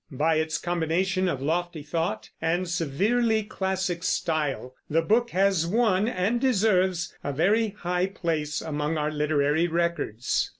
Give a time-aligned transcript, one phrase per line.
[0.09, 6.41] By its combination of lofty thought and severely classic style the book has won, and
[6.41, 10.49] deserves, a very high place among our literary records.